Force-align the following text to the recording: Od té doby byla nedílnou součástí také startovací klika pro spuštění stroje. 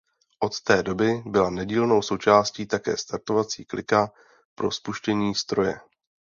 Od 0.39 0.61
té 0.61 0.83
doby 0.83 1.23
byla 1.25 1.49
nedílnou 1.49 2.01
součástí 2.01 2.65
také 2.67 2.97
startovací 2.97 3.65
klika 3.65 4.11
pro 4.55 4.71
spuštění 4.71 5.35
stroje. 5.35 5.79